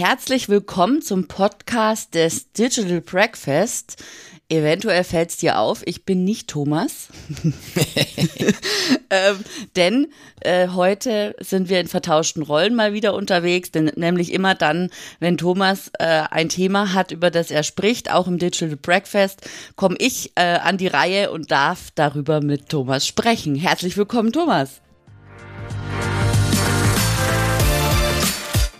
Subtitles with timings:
[0.00, 4.02] herzlich willkommen zum Podcast des Digital Breakfast.
[4.48, 7.08] Eventuell fällt es dir auf, ich bin nicht Thomas.
[9.10, 9.44] ähm,
[9.76, 10.06] denn
[10.40, 15.36] äh, heute sind wir in vertauschten Rollen mal wieder unterwegs, denn nämlich immer dann, wenn
[15.36, 20.32] Thomas äh, ein Thema hat, über das er spricht, auch im Digital Breakfast, komme ich
[20.34, 23.54] äh, an die Reihe und darf darüber mit Thomas sprechen.
[23.54, 24.80] Herzlich willkommen, Thomas.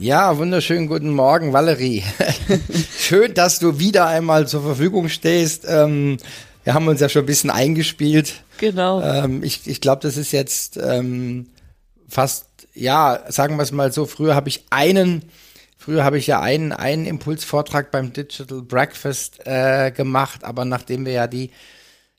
[0.00, 2.04] Ja, wunderschönen guten Morgen, Valerie.
[2.98, 5.64] Schön, dass du wieder einmal zur Verfügung stehst.
[5.68, 6.18] Ähm,
[6.62, 8.44] wir haben uns ja schon ein bisschen eingespielt.
[8.58, 9.02] Genau.
[9.02, 11.48] Ähm, ich ich glaube, das ist jetzt ähm,
[12.08, 15.24] fast, ja, sagen wir es mal so, früher habe ich einen,
[15.76, 21.12] früher habe ich ja einen, einen Impulsvortrag beim Digital Breakfast äh, gemacht, aber nachdem wir
[21.12, 21.50] ja die,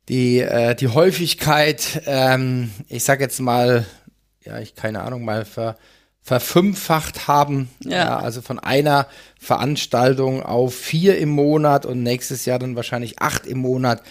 [0.10, 3.86] die, äh, die Häufigkeit, ähm, ich sag jetzt mal,
[4.44, 5.78] ja, ich keine Ahnung, mal ver
[6.30, 7.70] verfünffacht haben.
[7.80, 7.92] Ja.
[7.92, 8.20] ja.
[8.20, 9.08] Also von einer
[9.40, 14.04] Veranstaltung auf vier im Monat und nächstes Jahr dann wahrscheinlich acht im Monat.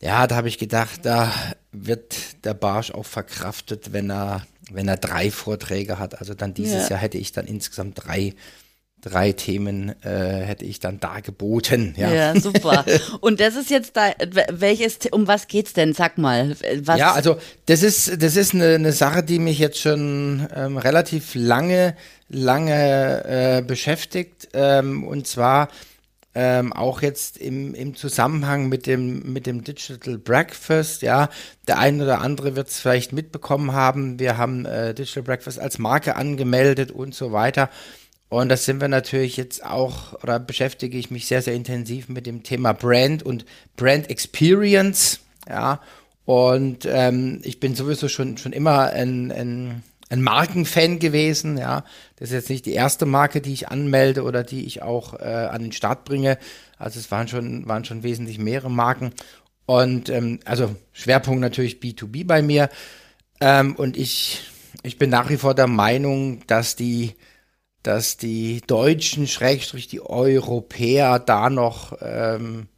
[0.00, 1.30] Ja, da habe ich gedacht, da
[1.70, 6.20] wird der Barsch auch verkraftet, wenn er, wenn er drei Vorträge hat.
[6.20, 6.92] Also dann dieses ja.
[6.92, 8.32] Jahr hätte ich dann insgesamt drei
[9.02, 11.94] drei Themen äh, hätte ich dann dargeboten.
[11.96, 12.12] Ja.
[12.12, 12.84] ja, super.
[13.20, 14.12] Und das ist jetzt da,
[14.50, 15.92] welches, um was geht's denn?
[15.92, 16.56] Sag mal.
[16.84, 16.98] Was?
[16.98, 17.36] Ja, also
[17.66, 21.96] das ist, das ist eine, eine Sache, die mich jetzt schon ähm, relativ lange,
[22.28, 23.24] lange
[23.58, 24.48] äh, beschäftigt.
[24.54, 25.68] Ähm, und zwar
[26.34, 31.28] ähm, auch jetzt im, im Zusammenhang mit dem, mit dem Digital Breakfast, ja,
[31.66, 34.18] der eine oder andere wird es vielleicht mitbekommen haben.
[34.18, 37.68] Wir haben äh, Digital Breakfast als Marke angemeldet und so weiter.
[38.32, 42.24] Und das sind wir natürlich jetzt auch, oder beschäftige ich mich sehr, sehr intensiv mit
[42.24, 43.44] dem Thema Brand und
[43.76, 45.20] Brand Experience.
[45.46, 45.82] Ja,
[46.24, 51.58] und ähm, ich bin sowieso schon, schon immer ein, ein, ein Markenfan gewesen.
[51.58, 51.84] Ja,
[52.16, 55.24] das ist jetzt nicht die erste Marke, die ich anmelde oder die ich auch äh,
[55.24, 56.38] an den Start bringe.
[56.78, 59.12] Also es waren schon, waren schon wesentlich mehrere Marken.
[59.66, 62.70] Und ähm, also Schwerpunkt natürlich B2B bei mir.
[63.42, 64.40] Ähm, und ich,
[64.82, 67.14] ich bin nach wie vor der Meinung, dass die
[67.82, 72.68] dass die Deutschen, Schrägstrich die Europäer da noch ähm,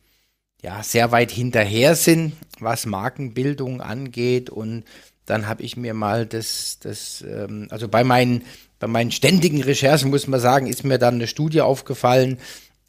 [0.63, 4.49] ja, sehr weit hinterher sind, was Markenbildung angeht.
[4.49, 4.85] Und
[5.27, 8.43] dann habe ich mir mal das, das ähm, also bei meinen,
[8.79, 12.39] bei meinen ständigen Recherchen, muss man sagen, ist mir dann eine Studie aufgefallen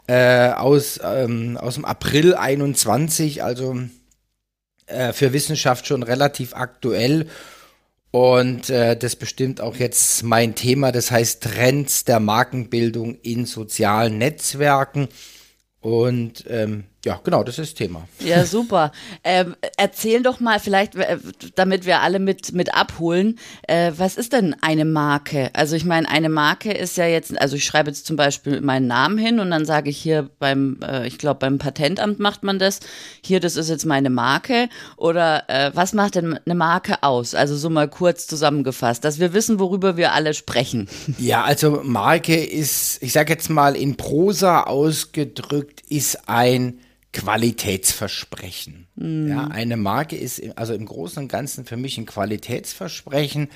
[0.08, 3.78] äh, aus, ähm, aus dem April 21, also
[4.86, 7.28] äh, für Wissenschaft schon relativ aktuell.
[8.16, 14.20] Und äh, das bestimmt auch jetzt mein Thema, das heißt Trends der Markenbildung in sozialen
[14.20, 15.10] Netzwerken.
[15.82, 18.08] Und ähm, ja, genau, das ist das Thema.
[18.20, 18.92] Ja, super.
[19.24, 21.20] Ähm, erzähl doch mal vielleicht, äh,
[21.54, 25.52] damit wir alle mit, mit abholen, äh, was ist denn eine Marke?
[25.54, 28.88] Also ich meine, eine Marke ist ja jetzt, also ich schreibe jetzt zum Beispiel meinen
[28.88, 32.58] Namen hin und dann sage ich hier beim, äh, ich glaube beim Patentamt macht man
[32.58, 32.80] das,
[33.22, 34.68] hier, das ist jetzt meine Marke.
[34.98, 37.36] Oder äh, was macht denn eine Marke aus?
[37.36, 40.90] Also so mal kurz zusammengefasst, dass wir wissen, worüber wir alle sprechen.
[41.18, 46.80] Ja, also Marke ist, ich sage jetzt mal in Prosa ausgedrückt, ist ein
[47.16, 48.88] Qualitätsversprechen.
[48.96, 49.28] Mhm.
[49.30, 53.50] Ja, eine Marke ist also im Großen und Ganzen für mich ein Qualitätsversprechen.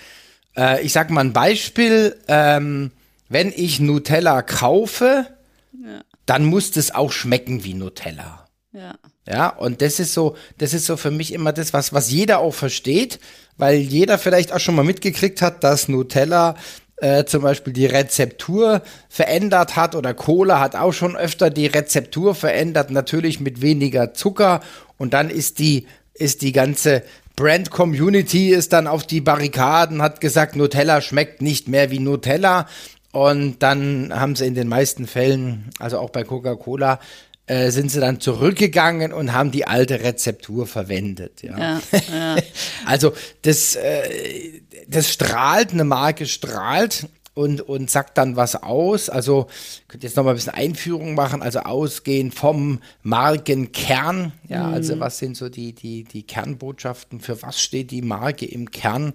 [0.57, 2.15] Äh, ich sage mal ein Beispiel.
[2.27, 2.91] Ähm,
[3.27, 5.27] wenn ich Nutella kaufe,
[5.73, 6.01] ja.
[6.25, 8.47] dann muss das auch schmecken wie Nutella.
[8.71, 8.95] Ja.
[9.27, 12.39] Ja, und das ist so, das ist so für mich immer das, was, was jeder
[12.39, 13.19] auch versteht,
[13.57, 16.55] weil jeder vielleicht auch schon mal mitgekriegt hat, dass Nutella
[17.01, 22.35] äh, zum Beispiel die Rezeptur verändert hat oder Cola hat auch schon öfter die Rezeptur
[22.35, 24.61] verändert, natürlich mit weniger Zucker
[24.97, 27.03] und dann ist die, ist die ganze
[27.39, 32.67] Brand Community ist dann auf die Barrikaden, hat gesagt, Nutella schmeckt nicht mehr wie Nutella.
[33.13, 36.99] Und dann haben sie in den meisten Fällen, also auch bei Coca-Cola,
[37.47, 41.41] äh, sind sie dann zurückgegangen und haben die alte Rezeptur verwendet.
[41.41, 41.57] Ja.
[41.57, 41.81] ja,
[42.13, 42.35] ja.
[42.85, 49.09] also das, äh, das strahlt, eine Marke strahlt und, und sagt dann was aus.
[49.09, 49.47] Also
[49.87, 54.33] könnt jetzt noch mal ein bisschen Einführung machen, also ausgehen vom Markenkern.
[54.47, 54.73] Ja, mhm.
[54.73, 59.13] also was sind so die, die, die Kernbotschaften, für was steht die Marke im Kern?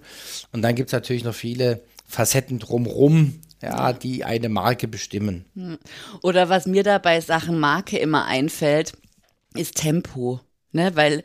[0.51, 5.45] Und dann gibt es natürlich noch viele Facetten drumrum, ja, die eine Marke bestimmen.
[5.55, 5.77] Hm.
[6.21, 8.93] Oder was mir da bei Sachen Marke immer einfällt,
[9.53, 10.39] ist Tempo.
[10.75, 11.23] Ne, weil,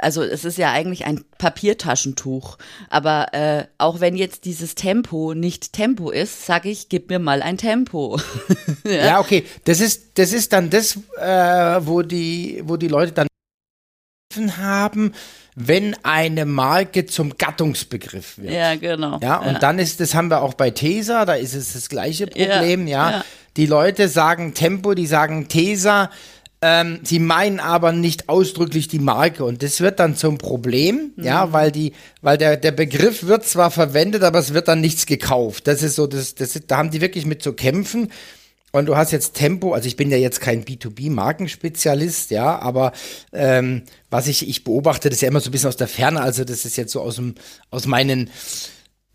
[0.00, 2.58] also es ist ja eigentlich ein Papiertaschentuch.
[2.90, 7.40] Aber äh, auch wenn jetzt dieses Tempo nicht Tempo ist, sage ich, gib mir mal
[7.40, 8.18] ein Tempo.
[8.84, 8.90] ja.
[8.90, 9.20] ja.
[9.20, 9.44] okay.
[9.66, 13.28] Das ist, das ist dann das, äh, wo die, wo die Leute dann
[14.56, 15.14] haben,
[15.54, 18.52] wenn eine Marke zum Gattungsbegriff wird.
[18.52, 19.20] Ja, genau.
[19.22, 19.58] Ja, und ja.
[19.60, 23.10] dann ist, das haben wir auch bei Tesa, da ist es das gleiche Problem, ja.
[23.10, 23.24] ja.
[23.56, 26.10] Die Leute sagen Tempo, die sagen Tesa,
[26.60, 31.24] ähm, sie meinen aber nicht ausdrücklich die Marke und das wird dann zum Problem, mhm.
[31.24, 35.06] ja, weil die, weil der, der Begriff wird zwar verwendet, aber es wird dann nichts
[35.06, 35.68] gekauft.
[35.68, 38.10] Das ist so, das, das, da haben die wirklich mit zu kämpfen.
[38.70, 42.92] Und du hast jetzt Tempo, also ich bin ja jetzt kein B2B-Markenspezialist, ja, aber
[43.32, 46.20] ähm, was ich, ich beobachte, das ist ja immer so ein bisschen aus der Ferne,
[46.20, 47.34] also das ist jetzt so aus, dem,
[47.70, 48.28] aus meinen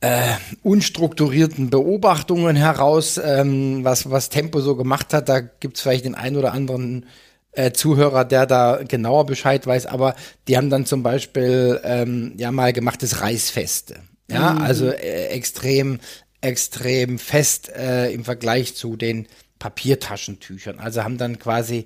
[0.01, 5.29] äh, unstrukturierten Beobachtungen heraus, ähm, was, was Tempo so gemacht hat.
[5.29, 7.05] Da gibt es vielleicht den einen oder anderen
[7.53, 10.15] äh, Zuhörer, der da genauer Bescheid weiß, aber
[10.47, 13.99] die haben dann zum Beispiel ähm, ja mal gemachtes Reisfeste.
[14.29, 14.61] Ja, mhm.
[14.61, 15.99] also äh, extrem,
[16.41, 19.27] extrem fest äh, im Vergleich zu den
[19.59, 20.79] Papiertaschentüchern.
[20.79, 21.85] Also haben dann quasi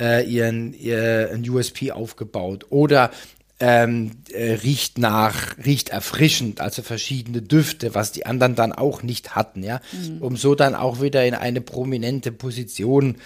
[0.00, 2.66] äh, ihren, ihren USP aufgebaut.
[2.70, 3.10] Oder
[3.58, 9.34] ähm, äh, riecht nach, riecht erfrischend, also verschiedene Düfte, was die anderen dann auch nicht
[9.34, 10.20] hatten, ja, mhm.
[10.20, 13.16] um so dann auch wieder in eine prominente Position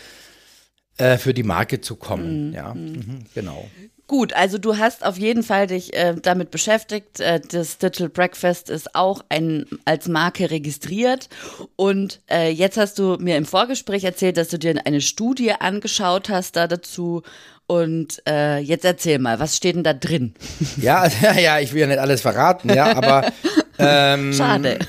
[1.01, 2.49] äh, für die Marke zu kommen.
[2.49, 2.55] Mhm.
[2.55, 3.25] Ja, mhm.
[3.35, 3.69] genau.
[4.07, 7.21] Gut, also du hast auf jeden Fall dich äh, damit beschäftigt.
[7.21, 11.29] Äh, das Digital Breakfast ist auch ein, als Marke registriert.
[11.77, 16.29] Und äh, jetzt hast du mir im Vorgespräch erzählt, dass du dir eine Studie angeschaut
[16.29, 17.23] hast da dazu.
[17.69, 20.35] Und äh, jetzt erzähl mal, was steht denn da drin?
[20.77, 21.07] Ja,
[21.39, 23.31] ja, ich will ja nicht alles verraten, ja, aber
[23.81, 24.79] ähm, Schade.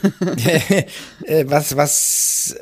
[1.24, 2.56] Äh, was, was,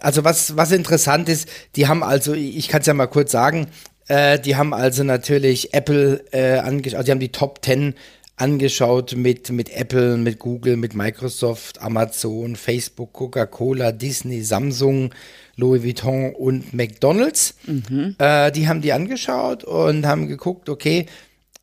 [0.00, 3.68] also was, was interessant ist, die haben also, ich kann es ja mal kurz sagen,
[4.08, 7.94] äh, die haben also natürlich Apple äh, angeschaut, also die haben die Top 10
[8.36, 15.14] angeschaut mit, mit Apple, mit Google, mit Microsoft, Amazon, Facebook, Coca-Cola, Disney, Samsung,
[15.56, 17.54] Louis Vuitton und McDonald's.
[17.66, 18.14] Mhm.
[18.18, 21.06] Äh, die haben die angeschaut und haben geguckt, okay,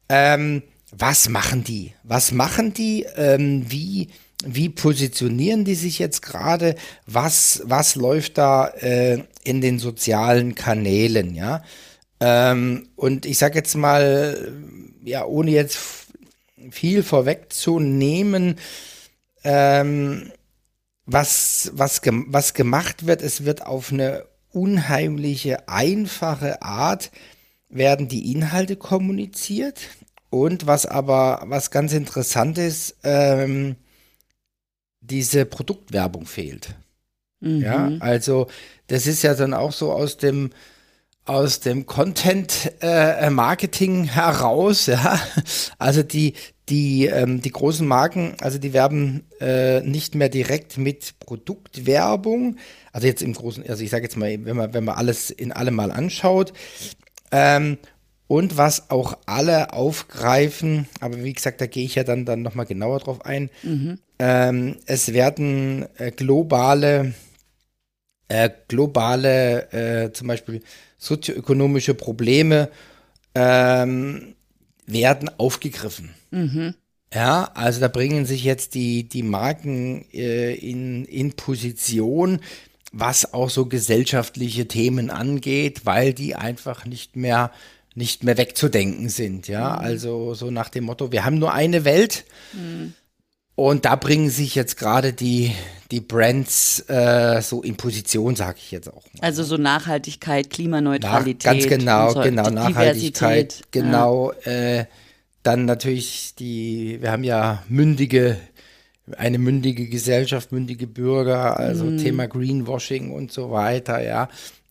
[0.09, 0.63] ähm,
[0.95, 1.93] was machen die?
[2.03, 3.05] Was machen die?
[3.15, 4.09] Ähm, wie,
[4.45, 6.75] wie positionieren die sich jetzt gerade?
[7.07, 11.33] Was, was läuft da äh, in den sozialen Kanälen?
[11.33, 11.63] Ja.
[12.19, 14.53] Ähm, und ich sage jetzt mal,
[15.03, 15.79] ja, ohne jetzt
[16.71, 18.57] viel vorwegzunehmen,
[19.43, 20.31] ähm,
[21.05, 27.11] was, was, was gemacht wird, es wird auf eine unheimliche, einfache Art
[27.67, 29.81] werden die Inhalte kommuniziert.
[30.33, 33.75] Und was aber, was ganz interessant ist, ähm,
[34.99, 36.73] diese Produktwerbung fehlt.
[37.39, 37.61] Mhm.
[37.61, 38.47] Ja, also
[38.87, 40.49] das ist ja dann auch so aus dem
[41.25, 45.21] aus dem Content äh, Marketing heraus, ja.
[45.77, 46.33] Also die
[46.67, 52.57] die ähm, die großen Marken, also die werben äh, nicht mehr direkt mit Produktwerbung.
[52.91, 55.51] Also jetzt im großen, also ich sage jetzt mal, wenn man wenn man alles in
[55.51, 56.53] allem mal anschaut.
[57.31, 57.77] Ähm,
[58.27, 62.65] und was auch alle aufgreifen, aber wie gesagt, da gehe ich ja dann, dann nochmal
[62.65, 63.49] genauer drauf ein.
[63.63, 63.99] Mhm.
[64.19, 67.13] Ähm, es werden äh, globale,
[68.27, 70.61] äh, globale, äh, zum Beispiel
[70.97, 72.69] sozioökonomische Probleme
[73.35, 74.35] ähm,
[74.85, 76.11] werden aufgegriffen.
[76.31, 76.75] Mhm.
[77.13, 82.39] Ja, also da bringen sich jetzt die, die Marken äh, in, in Position,
[82.91, 87.51] was auch so gesellschaftliche Themen angeht, weil die einfach nicht mehr
[87.95, 89.77] nicht mehr wegzudenken sind, ja.
[89.77, 89.85] Mhm.
[89.85, 92.25] Also so nach dem Motto, wir haben nur eine Welt.
[92.53, 92.93] Mhm.
[93.55, 95.53] Und da bringen sich jetzt gerade die,
[95.91, 99.03] die Brands äh, so in Position, sage ich jetzt auch.
[99.13, 99.21] Mal.
[99.21, 101.45] Also so Nachhaltigkeit, Klimaneutralität.
[101.45, 104.33] Nach, ganz genau, so genau, Nachhaltigkeit, genau.
[104.45, 104.51] Ja.
[104.51, 104.85] Äh,
[105.43, 108.37] dann natürlich die, wir haben ja mündige,
[109.17, 111.97] eine mündige Gesellschaft, mündige Bürger, also mm.
[111.97, 114.29] Thema Greenwashing und so weiter, ja.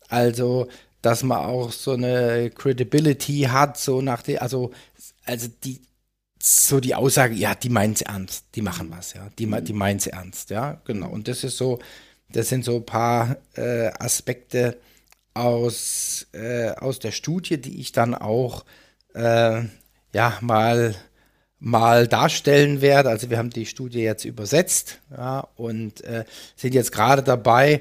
[0.09, 0.69] Also,
[1.03, 4.71] dass man auch so eine Credibility hat, so nach der, also,
[5.25, 5.83] also die,
[6.41, 9.99] so die Aussage, ja, die meinen es ernst, die machen was, ja, die, die meinen
[9.99, 11.09] es ernst, ja, genau.
[11.09, 11.79] Und das ist so,
[12.31, 14.79] das sind so ein paar äh, Aspekte
[15.35, 18.65] aus, äh, aus der Studie, die ich dann auch
[19.15, 19.63] äh,
[20.15, 20.95] ja mal
[21.63, 23.09] mal darstellen werde.
[23.09, 26.25] Also wir haben die Studie jetzt übersetzt ja, und äh,
[26.57, 27.81] sind jetzt gerade dabei,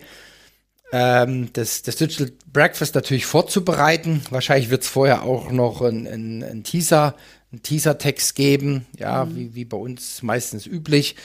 [0.91, 4.21] ähm, das, das Digital Breakfast natürlich vorzubereiten.
[4.29, 7.15] Wahrscheinlich wird es vorher auch noch ein, ein, ein Teaser,
[7.51, 9.35] einen Teaser-Text geben, ja, mhm.
[9.35, 11.15] wie, wie bei uns meistens üblich.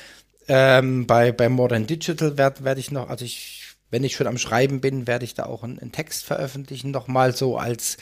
[0.48, 4.38] Ähm, bei, bei Modern Digital werde werd ich noch, also ich, wenn ich schon am
[4.38, 7.96] Schreiben bin, werde ich da auch einen, einen Text veröffentlichen, nochmal so als,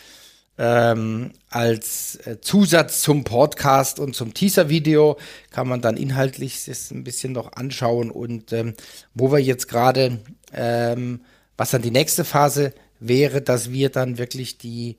[0.59, 5.17] ähm, als äh, Zusatz zum Podcast und zum Teaser-Video
[5.51, 8.75] kann man dann inhaltlich das ein bisschen noch anschauen und ähm,
[9.15, 10.19] wo wir jetzt gerade,
[10.53, 11.21] ähm,
[11.57, 14.97] was dann die nächste Phase wäre, dass wir dann wirklich die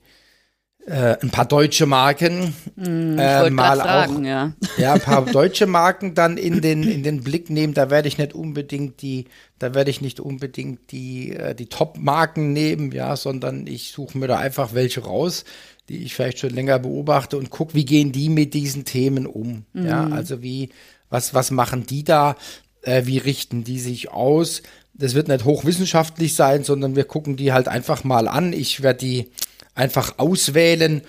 [0.86, 4.52] äh, ein paar deutsche Marken Hm, äh, mal fragen, auch ja.
[4.78, 7.74] ja ein paar deutsche Marken dann in den in den Blick nehmen.
[7.74, 9.24] Da werde ich nicht unbedingt die
[9.58, 14.16] da werde ich nicht unbedingt die äh, die Top Marken nehmen ja sondern ich suche
[14.16, 15.44] mir da einfach welche raus
[15.88, 19.64] die ich vielleicht schon länger beobachte und gucke wie gehen die mit diesen Themen um
[19.74, 20.06] ja.
[20.06, 20.70] Also wie
[21.10, 22.36] was was machen die da
[22.86, 24.62] äh, wie richten die sich aus
[24.94, 28.98] das wird nicht hochwissenschaftlich sein sondern wir gucken die halt einfach mal an ich werde
[29.00, 29.30] die
[29.76, 31.02] einfach auswählen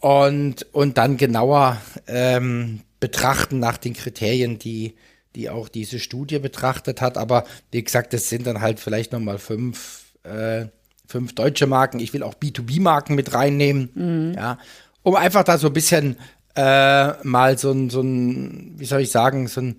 [0.00, 4.94] und, und dann genauer ähm, betrachten nach den Kriterien, die,
[5.34, 7.18] die auch diese Studie betrachtet hat.
[7.18, 10.66] Aber wie gesagt, das sind dann halt vielleicht nochmal fünf, äh,
[11.06, 12.00] fünf deutsche Marken.
[12.00, 13.90] Ich will auch B2B-Marken mit reinnehmen,
[14.34, 14.58] ja,
[15.02, 16.16] um einfach da so ein bisschen
[16.56, 19.76] äh, mal so ein, so ein, wie soll ich sagen, so ein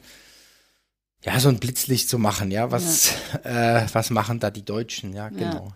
[1.25, 3.12] ja, so ein Blitzlicht zu machen, ja, was,
[3.43, 5.74] Äh, was machen da die Deutschen, ja, genau.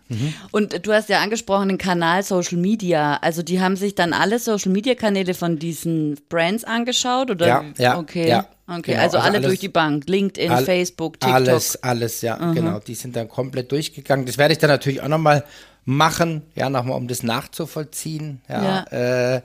[0.52, 3.18] Und du hast ja angesprochen den Kanal Social Media.
[3.22, 7.48] Also die haben sich dann alle Social Media Kanäle von diesen Brands angeschaut oder?
[7.48, 8.28] Ja, ja, Okay.
[8.30, 8.48] ja.
[8.68, 10.06] Okay, Genau, also, also alle alles- durch die Bank.
[10.08, 11.36] LinkedIn, All- Facebook, TikTok.
[11.36, 12.80] Alles, alles, ja, genau.
[12.80, 14.26] Die sind dann komplett durchgegangen.
[14.26, 15.44] Das werde ich dann natürlich auch nochmal
[15.84, 18.42] machen, ja, nochmal, um das nachzuvollziehen.
[18.48, 19.42] Ja, Äh,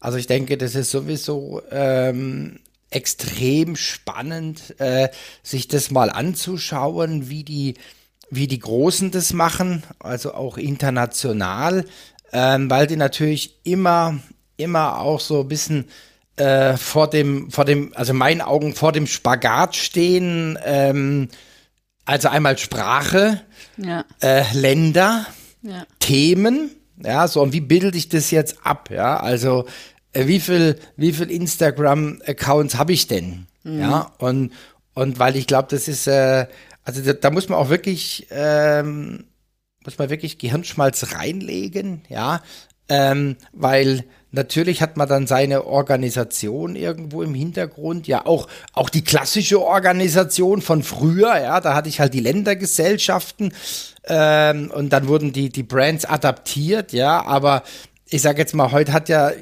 [0.00, 2.58] also ich denke, das ist sowieso ähm,
[2.90, 5.08] extrem spannend, äh,
[5.42, 7.74] sich das mal anzuschauen, wie die,
[8.30, 11.84] wie die Großen das machen, also auch international,
[12.32, 14.18] ähm, weil die natürlich immer,
[14.56, 15.88] immer auch so ein bisschen
[16.36, 21.28] äh, vor dem, vor dem, also in meinen Augen vor dem Spagat stehen, ähm,
[22.04, 23.42] also einmal Sprache,
[23.76, 25.26] Ja, äh, Länder,
[25.62, 25.84] ja.
[26.00, 26.70] Themen,
[27.02, 29.66] ja, so und wie bilde ich das jetzt ab, ja, also
[30.12, 34.52] wie viel, wie viel Instagram-Accounts habe ich denn, ja, und,
[34.94, 36.46] und weil ich glaube, das ist, äh,
[36.84, 39.24] also da, da muss man auch wirklich, ähm,
[39.84, 42.42] muss man wirklich Gehirnschmalz reinlegen, ja,
[42.88, 49.04] ähm, weil natürlich hat man dann seine Organisation irgendwo im Hintergrund, ja auch auch die
[49.04, 53.52] klassische Organisation von früher, ja, da hatte ich halt die Ländergesellschaften
[54.04, 57.62] ähm, und dann wurden die die Brands adaptiert, ja, aber
[58.10, 59.36] ich sage jetzt mal, heute hat ja äh,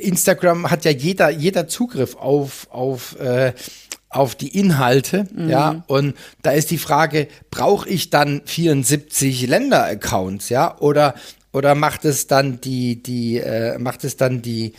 [0.00, 3.52] Instagram hat ja jeder jeder Zugriff auf auf äh,
[4.10, 10.78] auf die Inhalte, ja, und da ist die Frage, brauche ich dann 74 Länder-Accounts, ja,
[10.78, 11.14] oder
[11.52, 14.72] oder macht es dann die die äh, macht es dann die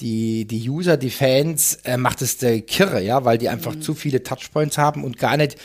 [0.00, 3.94] die die User, die Fans, äh, macht es der Kirre, ja, weil die einfach zu
[3.94, 5.58] viele Touchpoints haben und gar nicht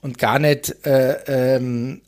[0.00, 2.02] und gar nicht äh, ähm,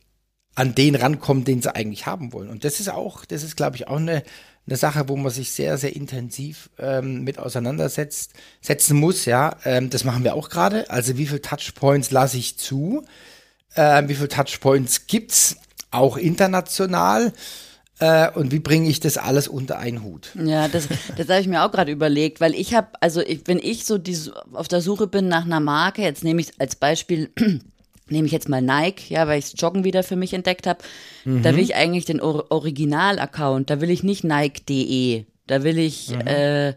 [0.55, 2.51] an den rankommen, den sie eigentlich haben wollen.
[2.51, 4.23] Und das ist auch, das ist, glaube ich, auch eine,
[4.67, 9.57] eine Sache, wo man sich sehr, sehr intensiv ähm, mit auseinandersetzt, setzen muss, ja.
[9.65, 10.89] Ähm, das machen wir auch gerade.
[10.89, 13.05] Also wie viele Touchpoints lasse ich zu?
[13.75, 15.57] Ähm, wie viele Touchpoints gibt's
[15.91, 17.33] auch international?
[17.99, 20.31] Äh, und wie bringe ich das alles unter einen Hut?
[20.35, 23.59] Ja, das, das habe ich mir auch gerade überlegt, weil ich habe, also ich, wenn
[23.59, 24.17] ich so die,
[24.53, 27.31] auf der Suche bin nach einer Marke, jetzt nehme ich als Beispiel,
[28.09, 30.81] nehme ich jetzt mal Nike, ja, weil ich Joggen wieder für mich entdeckt habe,
[31.25, 36.13] da will ich eigentlich den Or Original-Account, da will ich nicht Nike.de, da will ich
[36.27, 36.75] äh,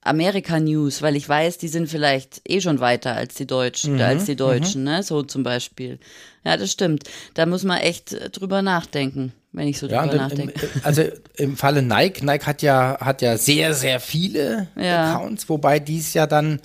[0.00, 4.24] America News, weil ich weiß, die sind vielleicht eh schon weiter als die Deutschen, als
[4.26, 5.98] die Deutschen, ne, so zum Beispiel.
[6.44, 7.04] Ja, das stimmt.
[7.34, 10.68] Da muss man echt äh, drüber nachdenken, wenn ich so Ja, drüber im, nachdenke.
[10.82, 11.02] also
[11.36, 15.10] im Falle Nike, Nike hat ja, hat ja sehr, sehr viele Ja.
[15.14, 16.60] Accounts, wobei dies ja dann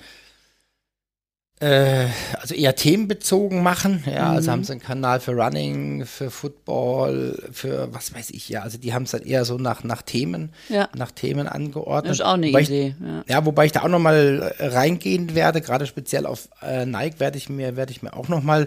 [1.60, 2.06] äh,
[2.40, 4.02] also eher themenbezogen machen.
[4.06, 4.36] Ja, Mhm.
[4.36, 8.62] also haben sie einen Kanal für Running, für Football, für was weiß ich ja.
[8.62, 10.88] Also die haben es dann eher so nach, nach Themen, Ja.
[10.96, 12.10] nach Themen angeordnet.
[12.10, 12.94] Das ist auch eine Wobei ich- Idee.
[13.04, 13.24] Ja.
[13.28, 17.20] ja, wobei ich da auch noch mal äh, reingehen werde, gerade speziell auf äh, Nike
[17.20, 18.66] werde ich mir werde ich mir auch noch mal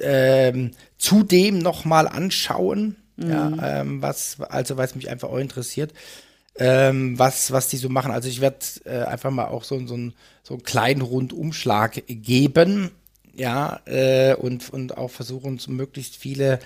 [0.00, 5.92] ähm, zudem noch mal anschauen, ja, ähm, was also weil es mich einfach auch interessiert,
[6.60, 8.12] ähm, was was die so machen.
[8.12, 10.14] Also ich werde äh, einfach mal auch so, so, einen,
[10.44, 12.90] so einen kleinen Rundumschlag geben,
[13.34, 16.60] ja, äh, und und auch versuchen so möglichst viele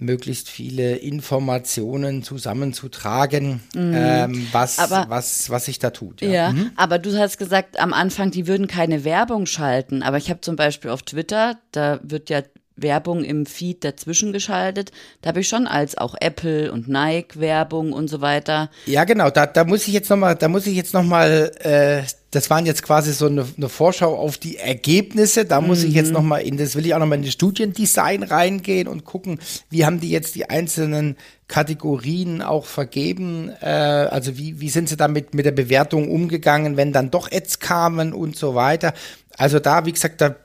[0.00, 6.20] möglichst viele Informationen zusammenzutragen, ähm, was, Aber- was, was sich da tut.
[6.20, 10.04] Ja, aber du hast gesagt am Anfang, die würden keine Werbung schalten.
[10.04, 12.42] Aber ich habe zum Beispiel auf Twitter, da wird ja
[12.82, 14.92] Werbung im Feed dazwischen geschaltet.
[15.22, 18.70] Da habe ich schon als auch Apple und Nike Werbung und so weiter.
[18.86, 19.30] Ja, genau.
[19.30, 22.50] Da, da muss ich jetzt noch mal, da muss ich jetzt noch mal äh, das
[22.50, 25.46] waren jetzt quasi so eine, eine Vorschau auf die Ergebnisse.
[25.46, 28.86] Da muss ich jetzt nochmal in, das will ich auch nochmal in das Studiendesign reingehen
[28.86, 29.38] und gucken,
[29.70, 31.16] wie haben die jetzt die einzelnen
[31.48, 33.50] Kategorien auch vergeben.
[33.62, 37.60] Äh, also wie, wie sind sie damit mit der Bewertung umgegangen, wenn dann doch Ads
[37.60, 38.92] kamen und so weiter.
[39.38, 40.36] Also da, wie gesagt, da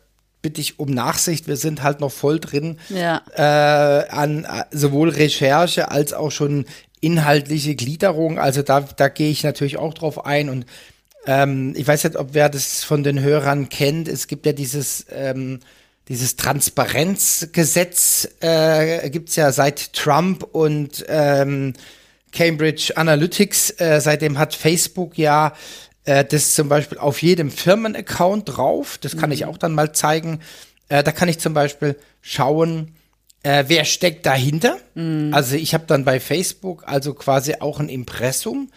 [0.44, 1.48] bitte ich um Nachsicht.
[1.48, 3.24] Wir sind halt noch voll drin Ja.
[3.36, 6.66] äh, an äh, sowohl Recherche als auch schon
[7.02, 8.38] inhaltliche Gliederung.
[8.38, 10.68] Also da, da gehe ich natürlich auch drauf ein und
[11.26, 14.08] ähm, ich weiß nicht, ob wer das von den Hörern kennt.
[14.08, 15.62] Es gibt ja dieses ähm,
[16.10, 21.74] dieses Transparenzgesetz äh, gibt's ja seit Trump und ähm,
[22.34, 23.70] Cambridge Analytics.
[23.80, 25.54] Äh, seitdem hat Facebook ja
[26.06, 28.98] äh, das zum Beispiel auf jedem Firmenaccount drauf.
[29.00, 30.40] Das kann ich auch dann mal zeigen.
[30.90, 32.96] Äh, da kann ich zum Beispiel schauen,
[33.44, 34.78] äh, wer steckt dahinter.
[35.34, 38.70] Also ich habe dann bei Facebook also quasi auch ein Impressum.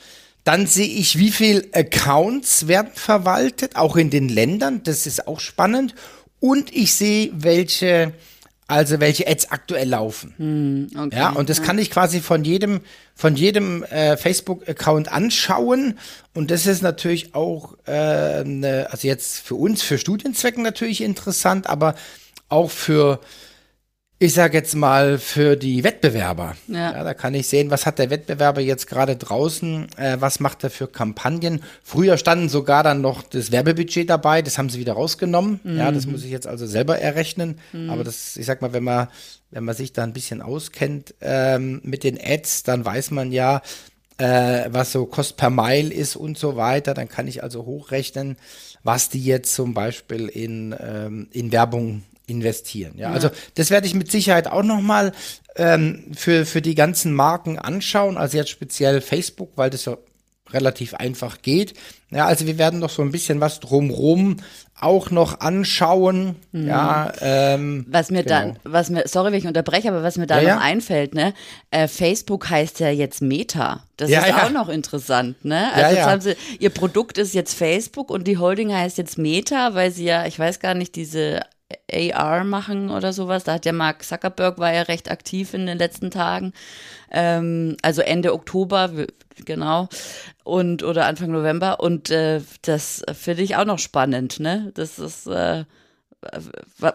[0.44, 4.82] Dann sehe ich, wie viel Accounts werden verwaltet, auch in den Ländern.
[4.84, 5.94] Das ist auch spannend.
[6.38, 8.12] Und ich sehe, welche,
[8.68, 10.90] also welche Ads aktuell laufen.
[10.96, 11.16] Okay.
[11.16, 12.80] Ja, und das kann ich quasi von jedem,
[13.14, 15.98] von jedem äh, Facebook-Account anschauen.
[16.34, 21.68] Und das ist natürlich auch, äh, ne, also jetzt für uns, für Studienzwecken natürlich interessant,
[21.68, 21.94] aber
[22.48, 23.20] auch für,
[24.18, 26.56] ich sage jetzt mal, für die Wettbewerber.
[26.68, 27.04] Ja.
[27.04, 30.70] da kann ich sehen, was hat der Wettbewerber jetzt gerade draußen, äh, was macht er
[30.70, 31.62] für Kampagnen.
[31.82, 35.60] Früher standen sogar dann noch das Werbebudget dabei, das haben sie wieder rausgenommen.
[35.64, 37.58] Ja, das muss ich jetzt also selber errechnen.
[37.90, 39.08] Aber das, ich sag mal, wenn man,
[39.50, 43.60] wenn man sich da ein bisschen auskennt ähm, mit den Ads, dann weiß man ja,
[44.18, 46.94] äh, was so Kost per Mile ist und so weiter.
[46.94, 48.36] Dann kann ich also hochrechnen,
[48.82, 52.94] was die jetzt zum Beispiel in, ähm, in Werbung investieren.
[52.96, 55.12] Ja, also das werde ich mit Sicherheit auch nochmal
[55.56, 58.16] ähm, für, für die ganzen Marken anschauen.
[58.18, 59.96] Also jetzt speziell Facebook, weil das ja
[60.50, 61.74] relativ einfach geht.
[62.10, 64.36] Ja, also wir werden noch so ein bisschen was drumrum
[64.78, 66.36] auch noch anschauen.
[66.52, 68.34] Ja, ähm, Was mir Genau.
[68.38, 70.66] dann, was mir, sorry, wenn ich unterbreche, aber was mir da Ja, noch ja.
[70.66, 71.32] einfällt, ne,
[71.70, 73.82] äh, Facebook heißt ja jetzt Meta.
[73.96, 74.44] Das Ja, ist ja.
[74.46, 75.62] auch noch interessant, ne?
[75.62, 76.10] Ja, Also jetzt ja.
[76.10, 80.04] haben sie, ihr Produkt ist jetzt Facebook und die Holding heißt jetzt Meta, weil sie
[80.04, 81.40] ja, ich weiß gar nicht, diese
[81.92, 83.44] AR machen oder sowas.
[83.44, 86.52] Da hat ja Mark Zuckerberg war ja recht aktiv in den letzten Tagen.
[87.10, 88.90] Ähm, also Ende Oktober,
[89.44, 89.88] genau.
[90.44, 91.80] Und oder Anfang November.
[91.80, 94.70] Und äh, das finde ich auch noch spannend, ne?
[94.74, 95.64] Das ist äh,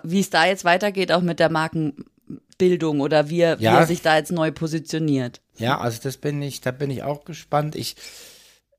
[0.04, 3.80] wie es da jetzt weitergeht, auch mit der Markenbildung oder wie er, wie Ja.
[3.80, 5.42] er sich da jetzt neu positioniert.
[5.58, 7.76] Ja, also das bin ich, da bin ich auch gespannt.
[7.76, 7.96] Ich,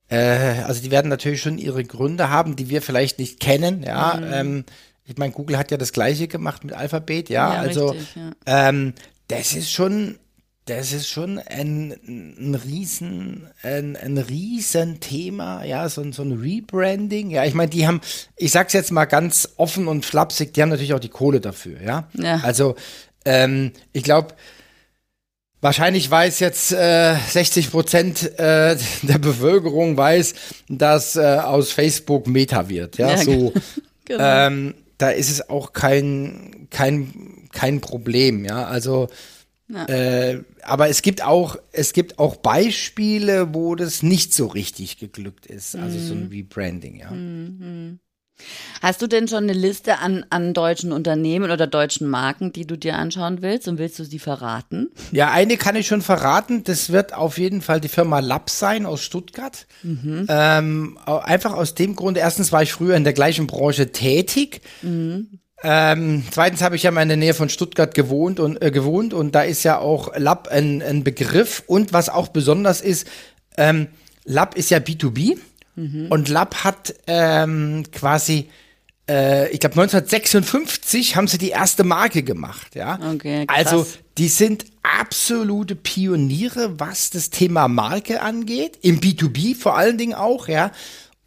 [0.08, 3.82] äh, also die werden natürlich schon ihre Gründe haben, die wir vielleicht nicht kennen.
[3.82, 4.32] Ja, Mhm.
[4.32, 4.64] ähm,
[5.04, 7.28] ich meine, Google hat ja das Gleiche gemacht mit Alphabet.
[7.28, 8.30] Ja, Ja, also richtig, ja.
[8.68, 8.94] ähm,
[9.28, 10.18] das ist schon,
[10.66, 15.64] das ist schon ein, ein riesen, ein, ein riesen Thema.
[15.64, 17.30] Ja, so, ein- so ein Rebranding.
[17.30, 18.00] Ja, ich meine, die haben,
[18.36, 21.80] ich sag's jetzt mal ganz offen und flapsig, die haben natürlich auch die Kohle dafür.
[21.82, 22.40] Ja, Ja.
[22.44, 22.76] also
[23.24, 24.34] ähm, ich glaube.
[25.64, 30.34] Wahrscheinlich weiß jetzt äh, 60 Prozent äh, der Bevölkerung weiß,
[30.68, 32.98] dass äh, aus Facebook Meta wird.
[32.98, 33.52] Ja, Ja, so.
[34.04, 34.24] Genau.
[34.24, 38.44] ähm, da ist es auch kein kein kein Problem.
[38.44, 39.08] Ja, also.
[39.68, 39.86] Ja.
[39.86, 45.46] Äh, aber es gibt auch es gibt auch Beispiele, wo das nicht so richtig geglückt
[45.46, 45.76] ist.
[45.76, 46.22] Also so Mhm.
[46.22, 46.96] ein Rebranding.
[46.96, 47.10] Ja.
[48.80, 52.76] Hast du denn schon eine Liste an, an deutschen Unternehmen oder deutschen Marken, die du
[52.76, 54.90] dir anschauen willst und willst du sie verraten?
[55.12, 56.64] Ja, eine kann ich schon verraten.
[56.64, 59.66] Das wird auf jeden Fall die Firma Lab sein aus Stuttgart.
[60.28, 64.62] Ähm, au- einfach aus dem Grund, erstens war ich früher in der gleichen Branche tätig.
[65.64, 69.14] Ähm, zweitens habe ich ja mal in der Nähe von Stuttgart gewohnt und äh, gewohnt
[69.14, 71.62] und da ist ja auch Lab ein, ein Begriff.
[71.68, 73.06] Und was auch besonders ist,
[73.56, 73.86] ähm,
[74.24, 75.38] Lab ist ja B2B
[76.10, 78.48] und Lab hat ähm, quasi
[79.08, 82.98] äh, ich glaube 1956 haben sie die erste Marke gemacht, ja.
[83.14, 83.86] Okay, also
[84.18, 90.46] die sind absolute Pioniere, was das Thema Marke angeht, im B2B vor allen Dingen auch,
[90.48, 90.72] ja.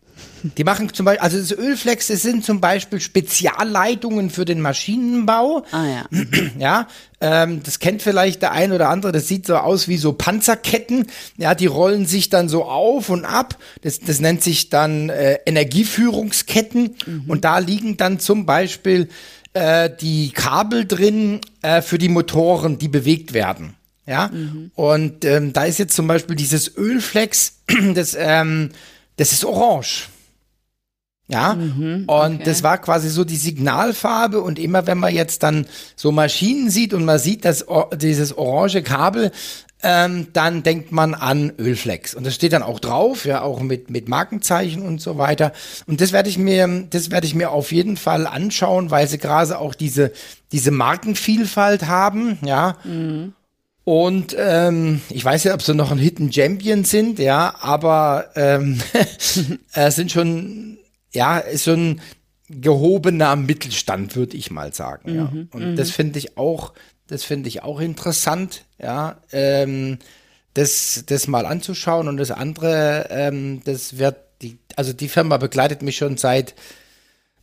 [0.59, 5.65] die machen zum Beispiel, also das Ölflex, das sind zum Beispiel Spezialleitungen für den Maschinenbau.
[5.71, 6.05] Ah ja.
[6.59, 6.87] Ja,
[7.21, 9.13] ähm, das kennt vielleicht der ein oder andere.
[9.13, 11.07] Das sieht so aus wie so Panzerketten.
[11.37, 13.57] Ja, die rollen sich dann so auf und ab.
[13.83, 16.95] Das, das nennt sich dann äh, Energieführungsketten.
[17.27, 19.09] Und da liegen dann zum Beispiel
[19.55, 23.75] äh, die Kabel drin äh, für die Motoren, die bewegt werden.
[24.07, 24.31] Ja,
[24.75, 27.61] und ähm, da ist jetzt zum Beispiel dieses Ölflex,
[27.95, 28.71] das, ähm,
[29.17, 30.09] das ist orange.
[31.27, 32.43] Ja, mhm, und okay.
[32.45, 36.93] das war quasi so die Signalfarbe und immer wenn man jetzt dann so Maschinen sieht
[36.93, 37.65] und man sieht das,
[37.97, 39.33] dieses orange Kabel,
[39.87, 42.15] ähm, dann denkt man an Ölflex.
[42.15, 45.53] Und das steht dann auch drauf, ja, auch mit, mit Markenzeichen und so weiter.
[45.87, 49.19] Und das werde ich mir, das werde ich mir auf jeden Fall anschauen, weil sie
[49.19, 50.11] gerade auch diese,
[50.53, 52.79] diese Markenvielfalt haben, ja.
[52.85, 53.35] Mhm.
[53.85, 58.81] Und ähm, ich weiß ja, ob sie noch ein Hidden Champion sind, ja, aber ähm,
[59.75, 60.79] äh, sind schon,
[61.13, 62.01] ja, ist schon
[62.49, 65.13] gehobener Mittelstand, würde ich mal sagen.
[65.13, 65.33] Mhm, ja.
[65.51, 65.77] Und mhm.
[65.77, 66.73] das finde ich auch,
[67.07, 69.99] das finde ich auch interessant, ja, ähm,
[70.55, 72.09] das, das mal anzuschauen.
[72.09, 76.55] Und das andere, ähm, das wird die, also die Firma begleitet mich schon seit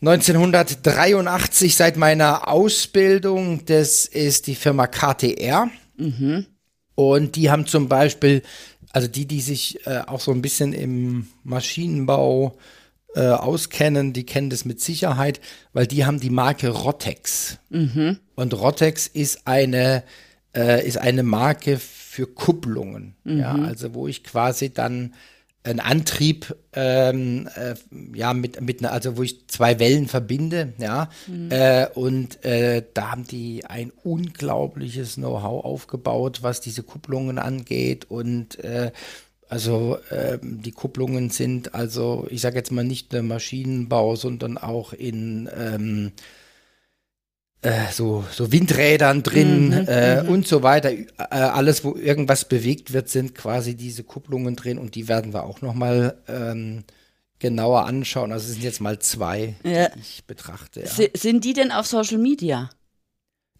[0.01, 3.65] 1983, seit meiner Ausbildung.
[3.65, 5.69] Das ist die Firma KTR.
[5.97, 6.45] Mhm.
[6.95, 8.41] Und die haben zum Beispiel,
[8.91, 12.80] also die, die sich äh, auch so ein bisschen im Maschinenbau äh,
[13.19, 15.41] auskennen, die kennen das mit Sicherheit,
[15.73, 17.57] weil die haben die Marke Rotex.
[17.69, 18.17] Mhm.
[18.35, 20.03] Und Rotex ist eine,
[20.55, 23.15] äh, ist eine Marke für Kupplungen.
[23.23, 23.39] Mhm.
[23.39, 25.13] Ja, also wo ich quasi dann
[25.63, 27.75] ein Antrieb, ähm, äh,
[28.17, 31.51] ja, mit, mit einer, also wo ich zwei Wellen verbinde, ja, mhm.
[31.51, 38.57] äh, und äh, da haben die ein unglaubliches Know-how aufgebaut, was diese Kupplungen angeht und
[38.63, 38.91] äh,
[39.51, 44.93] also ähm, die Kupplungen sind also, ich sage jetzt mal nicht nur Maschinenbau, sondern auch
[44.93, 46.13] in ähm,
[47.61, 50.29] äh, so, so Windrädern drin mhm, äh, mhm.
[50.29, 50.93] und so weiter.
[50.93, 55.43] Äh, alles, wo irgendwas bewegt wird, sind quasi diese Kupplungen drin und die werden wir
[55.43, 56.85] auch nochmal ähm,
[57.39, 58.31] genauer anschauen.
[58.31, 59.89] Also es sind jetzt mal zwei, ja.
[59.89, 60.83] die ich betrachte.
[60.83, 61.07] Ja.
[61.13, 62.69] Sind die denn auf Social Media?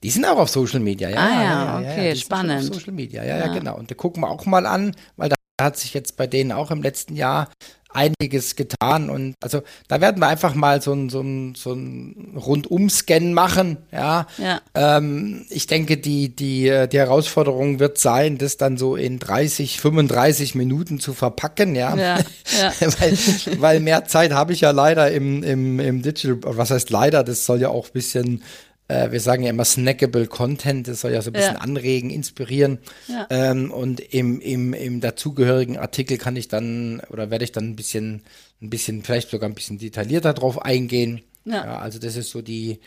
[0.04, 1.17] Die sind auch auf Social Media, ja.
[1.17, 2.73] Ah ja, ja okay, spannend.
[2.73, 3.77] Social Media, ja, ja, genau.
[3.77, 6.71] Und da gucken wir auch mal an, weil da hat sich jetzt bei denen auch
[6.71, 7.50] im letzten Jahr
[7.93, 12.38] einiges getan und also da werden wir einfach mal so ein, so ein, so ein
[12.38, 14.28] Rundum-Scan machen, ja.
[14.38, 14.62] ja.
[14.76, 20.56] Ähm, ich denke, die, die, die Herausforderung wird sein, das dann so in 30, 35
[20.56, 21.95] Minuten zu verpacken, ja.
[21.95, 22.19] ja,
[22.62, 22.71] ja.
[23.00, 23.17] weil,
[23.60, 27.45] weil mehr Zeit habe ich ja leider im, im, im Digital, was heißt leider, das
[27.45, 28.43] soll ja auch ein bisschen
[28.91, 31.62] äh, wir sagen ja immer snackable Content, das soll ja so ein bisschen ja.
[31.62, 32.80] anregen, inspirieren.
[33.08, 33.27] Ja.
[33.30, 37.75] Ähm, und im, im, im dazugehörigen Artikel kann ich dann oder werde ich dann ein
[37.75, 38.23] bisschen,
[38.62, 41.21] ein bisschen, vielleicht sogar ein bisschen detaillierter drauf eingehen.
[41.45, 41.65] Ja.
[41.65, 42.80] ja also das ist so die,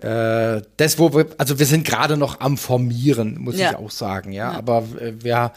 [0.00, 4.32] äh, das, wo wir, also wir sind gerade noch am Formieren, muss ich auch sagen,
[4.32, 4.50] ja.
[4.50, 5.52] Aber äh, wir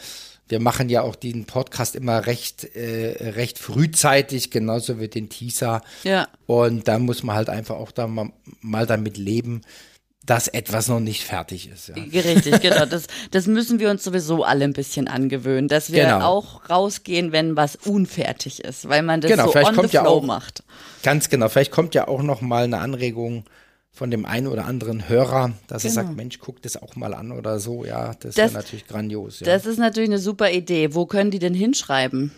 [0.48, 5.82] wir machen ja auch diesen Podcast immer recht, äh, recht frühzeitig, genauso wie den Teaser.
[6.04, 6.28] Ja.
[6.46, 9.62] Und da muss man halt einfach auch da mal, mal damit leben,
[10.26, 11.88] dass etwas noch nicht fertig ist.
[11.88, 11.94] Ja.
[11.94, 12.84] Richtig, genau.
[12.84, 16.26] Das, das müssen wir uns sowieso alle ein bisschen angewöhnen, dass wir genau.
[16.26, 20.04] auch rausgehen, wenn was unfertig ist, weil man das genau, so on the flow ja
[20.04, 20.64] auch, macht.
[21.02, 21.48] Ganz genau.
[21.48, 23.44] Vielleicht kommt ja auch noch mal eine Anregung
[23.92, 25.92] von dem einen oder anderen Hörer, dass genau.
[25.92, 27.84] er sagt, Mensch, guck das auch mal an oder so.
[27.84, 29.40] Ja, das, das wäre natürlich grandios.
[29.40, 29.46] Ja.
[29.46, 30.92] Das ist natürlich eine super Idee.
[30.94, 32.32] Wo können die denn hinschreiben?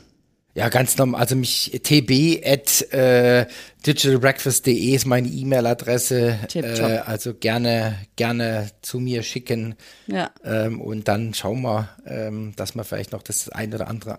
[0.58, 1.20] Ja, ganz normal.
[1.20, 3.46] Also mich tb at äh,
[3.86, 6.36] digitalbreakfast.de ist meine E-Mail-Adresse.
[6.52, 9.76] Äh, also gerne, gerne zu mir schicken.
[10.08, 10.30] Ja.
[10.44, 14.18] Ähm, und dann schauen wir, ähm, dass wir vielleicht noch das eine oder andere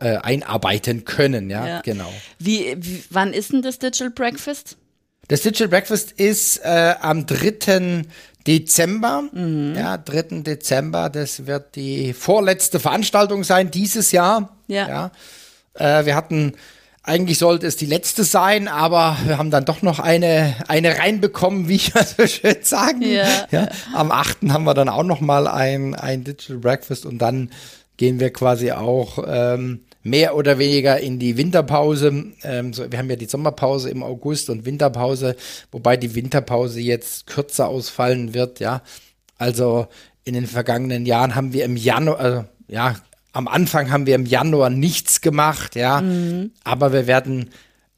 [0.00, 1.50] äh, einarbeiten können.
[1.50, 1.80] Ja, ja.
[1.82, 2.10] genau.
[2.38, 4.78] Wie, wie, wann ist denn das Digital Breakfast?
[5.28, 8.04] Das Digital Breakfast ist äh, am 3.
[8.46, 9.24] Dezember.
[9.30, 9.74] Mhm.
[9.76, 10.40] Ja, 3.
[10.40, 11.10] Dezember.
[11.10, 14.56] Das wird die vorletzte Veranstaltung sein dieses Jahr.
[14.68, 14.88] Ja.
[14.88, 15.10] ja.
[15.78, 16.52] Äh, wir hatten,
[17.02, 21.68] eigentlich sollte es die letzte sein, aber wir haben dann doch noch eine, eine reinbekommen,
[21.68, 23.02] wie ich das so schön sagen.
[23.02, 23.46] Ja.
[23.50, 23.68] ja.
[23.94, 24.38] Am 8.
[24.48, 27.50] haben wir dann auch noch mal ein, ein Digital Breakfast und dann
[27.96, 32.32] gehen wir quasi auch ähm, mehr oder weniger in die Winterpause.
[32.42, 35.36] Ähm, so, wir haben ja die Sommerpause im August und Winterpause,
[35.72, 38.82] wobei die Winterpause jetzt kürzer ausfallen wird, ja.
[39.38, 39.88] Also
[40.24, 42.96] in den vergangenen Jahren haben wir im Januar, also, ja,
[43.36, 46.52] am Anfang haben wir im Januar nichts gemacht, ja, mhm.
[46.64, 47.50] aber wir werden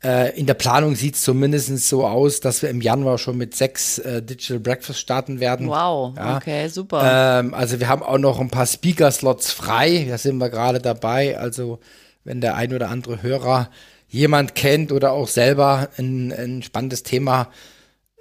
[0.03, 3.55] äh, in der Planung sieht es zumindest so aus, dass wir im Januar schon mit
[3.55, 5.69] sechs äh, Digital Breakfast starten werden.
[5.69, 6.37] Wow, ja.
[6.37, 7.41] okay, super.
[7.41, 11.39] Ähm, also wir haben auch noch ein paar Speaker-Slots frei, da sind wir gerade dabei.
[11.39, 11.79] Also
[12.25, 13.71] wenn der ein oder andere Hörer
[14.09, 17.49] jemand kennt oder auch selber ein, ein spannendes Thema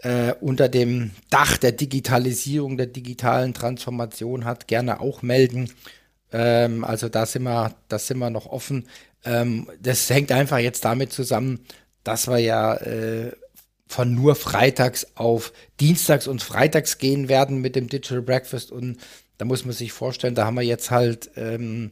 [0.04, 5.72] äh, unter dem Dach der Digitalisierung, der digitalen Transformation hat, gerne auch melden.
[6.32, 8.88] Ähm, also da sind wir, da sind wir noch offen.
[9.26, 11.60] Ähm, das hängt einfach jetzt damit zusammen,
[12.04, 13.32] dass wir ja äh,
[13.88, 18.98] von nur freitags auf dienstags und freitags gehen werden mit dem Digital Breakfast und
[19.38, 21.92] da muss man sich vorstellen, da haben wir jetzt halt ähm,